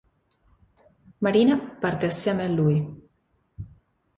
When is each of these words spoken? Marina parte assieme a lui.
Marina 1.19 1.55
parte 1.79 2.07
assieme 2.07 2.43
a 2.45 2.55
lui. 2.57 2.75